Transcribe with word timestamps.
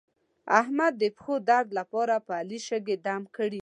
احمد 0.59 0.93
د 1.01 1.03
پښو 1.15 1.35
درد 1.49 1.69
لپاره 1.79 2.15
په 2.25 2.31
علي 2.41 2.59
شګې 2.67 2.95
دم 3.05 3.23
کړې 3.35 3.49
دي. 3.53 3.59